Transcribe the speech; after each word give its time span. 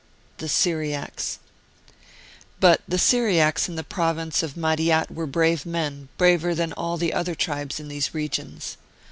THE 0.39 0.49
SYRIACS. 0.49 1.37
But 2.59 2.81
the 2.87 2.97
Syriacs 2.97 3.69
in 3.69 3.75
the 3.75 3.83
province 3.83 4.41
of 4.41 4.57
Madiat 4.57 5.11
were 5.11 5.27
brave 5.27 5.63
men, 5.63 6.09
braver 6.17 6.55
than 6.55 6.73
all 6.73 6.97
the 6.97 7.13
other 7.13 7.35
tribes 7.35 7.79
in 7.79 7.87
these 7.87 8.11
regions. 8.11 8.77